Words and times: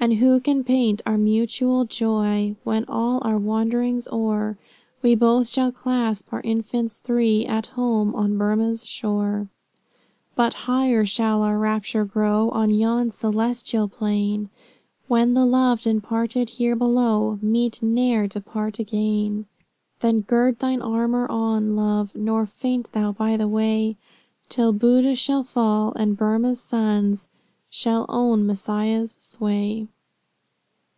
And 0.00 0.14
who 0.18 0.38
can 0.38 0.62
paint 0.62 1.02
our 1.06 1.18
mutual 1.18 1.84
joy, 1.84 2.54
When, 2.62 2.84
all 2.86 3.18
our 3.24 3.36
wanderings 3.36 4.06
o'er, 4.12 4.56
We 5.02 5.16
both 5.16 5.48
shall 5.48 5.72
clasp 5.72 6.32
our 6.32 6.40
infants 6.42 6.98
three, 6.98 7.44
At 7.44 7.66
home, 7.74 8.14
on 8.14 8.38
Burmah's 8.38 8.86
shore. 8.86 9.48
But 10.36 10.54
higher 10.54 11.04
shall 11.04 11.42
our 11.42 11.58
raptures 11.58 12.08
glow, 12.10 12.48
On 12.50 12.70
yon 12.70 13.10
celestial 13.10 13.88
plain, 13.88 14.50
When 15.08 15.34
the 15.34 15.44
loved 15.44 15.84
and 15.84 16.00
parted 16.00 16.50
here 16.50 16.76
below 16.76 17.40
Meet, 17.42 17.82
ne'er 17.82 18.28
to 18.28 18.40
part 18.40 18.78
again. 18.78 19.46
Then 19.98 20.20
gird 20.20 20.60
thine 20.60 20.80
armor 20.80 21.28
on, 21.28 21.74
Love, 21.74 22.14
Nor 22.14 22.46
faint 22.46 22.92
thou 22.92 23.10
by 23.10 23.36
the 23.36 23.48
way, 23.48 23.96
Till 24.48 24.72
Boodh 24.72 25.16
shall 25.18 25.42
fall, 25.42 25.92
and 25.96 26.16
Burmah's 26.16 26.60
sons 26.60 27.28
Shall 27.70 28.06
own 28.08 28.46
Messiah's 28.46 29.14
sway." 29.20 29.88